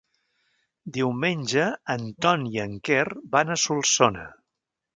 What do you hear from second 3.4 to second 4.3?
a Solsona.